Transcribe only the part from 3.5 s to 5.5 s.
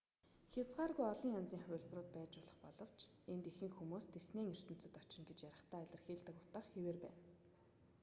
ихэнх хүмүүс диснейн ертөнцөд очно гэж